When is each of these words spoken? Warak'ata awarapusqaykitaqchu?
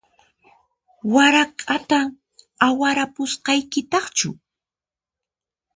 Warak'ata 1.13 1.99
awarapusqaykitaqchu? 2.67 4.29